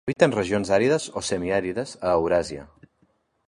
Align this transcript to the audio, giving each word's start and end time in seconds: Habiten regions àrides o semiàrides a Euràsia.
Habiten 0.09 0.31
regions 0.35 0.71
àrides 0.77 1.05
o 1.21 1.23
semiàrides 1.29 1.95
a 2.01 2.17
Euràsia. 2.23 2.69